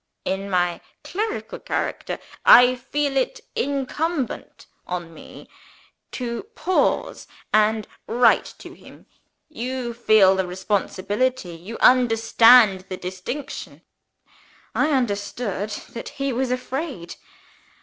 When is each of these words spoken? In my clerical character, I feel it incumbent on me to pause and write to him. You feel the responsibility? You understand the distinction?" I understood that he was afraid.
In 0.25 0.49
my 0.49 0.81
clerical 1.03 1.59
character, 1.59 2.17
I 2.43 2.73
feel 2.73 3.15
it 3.15 3.39
incumbent 3.55 4.65
on 4.87 5.13
me 5.13 5.47
to 6.13 6.47
pause 6.55 7.27
and 7.53 7.87
write 8.07 8.55
to 8.57 8.73
him. 8.73 9.05
You 9.47 9.93
feel 9.93 10.35
the 10.35 10.47
responsibility? 10.47 11.53
You 11.55 11.77
understand 11.81 12.85
the 12.89 12.97
distinction?" 12.97 13.83
I 14.73 14.89
understood 14.89 15.69
that 15.93 16.09
he 16.09 16.33
was 16.33 16.49
afraid. 16.49 17.15